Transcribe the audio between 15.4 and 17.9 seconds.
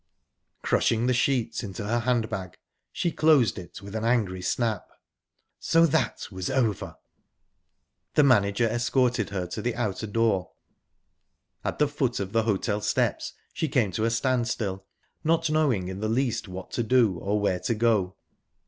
knowing in the least what to do, or where to